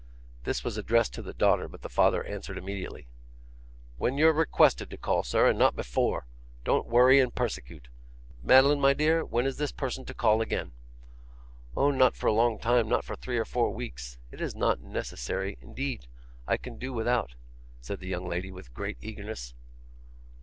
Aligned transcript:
This 0.45 0.63
was 0.63 0.77
addressed 0.79 1.13
to 1.13 1.21
the 1.21 1.31
daughter, 1.31 1.67
but 1.67 1.83
the 1.83 1.87
father 1.87 2.23
answered 2.23 2.57
immediately. 2.57 3.05
'When 3.97 4.17
you're 4.17 4.33
requested 4.33 4.89
to 4.89 4.97
call, 4.97 5.21
sir, 5.21 5.45
and 5.47 5.59
not 5.59 5.75
before. 5.75 6.25
Don't 6.63 6.87
worry 6.87 7.19
and 7.19 7.31
persecute. 7.35 7.87
Madeline, 8.41 8.81
my 8.81 8.93
dear, 8.95 9.23
when 9.23 9.45
is 9.45 9.57
this 9.57 9.71
person 9.71 10.03
to 10.05 10.15
call 10.15 10.41
again?' 10.41 10.71
'Oh, 11.77 11.91
not 11.91 12.15
for 12.15 12.25
a 12.25 12.33
long 12.33 12.57
time, 12.57 12.89
not 12.89 13.03
for 13.05 13.15
three 13.15 13.37
or 13.37 13.45
four 13.45 13.69
weeks; 13.71 14.17
it 14.31 14.41
is 14.41 14.55
not 14.55 14.81
necessary, 14.81 15.55
indeed; 15.61 16.07
I 16.47 16.57
can 16.57 16.79
do 16.79 16.91
without,' 16.93 17.35
said 17.79 17.99
the 17.99 18.07
young 18.09 18.27
lady, 18.27 18.51
with 18.51 18.73
great 18.73 18.97
eagerness. 19.01 19.53